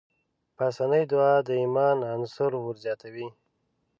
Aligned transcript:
پاسنۍ 0.57 1.03
دعا 1.11 1.33
د 1.47 1.49
ايمان 1.61 1.97
عنصر 2.13 2.51
ورزياتوي. 2.57 3.27